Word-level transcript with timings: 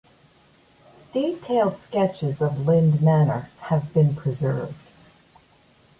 Detailed 1.13 1.77
sketches 1.77 2.41
of 2.41 2.65
Linde 2.65 3.03
Manor 3.03 3.51
have 3.59 3.93
been 3.93 4.15
preserved. 4.15 4.89